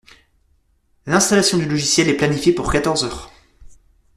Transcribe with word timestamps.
L'installation 1.05 1.59
du 1.59 1.65
logiciel 1.67 2.09
est 2.09 2.17
planifiée 2.17 2.53
pour 2.55 2.71
quatorze 2.71 3.03
heures. 3.03 3.31